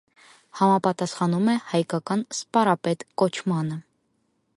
Համապատասխանում 0.59 1.51
է 1.53 1.55
հայկական 1.73 2.23
«սպարապետ» 2.39 3.05
կոչմանը։ 3.23 3.79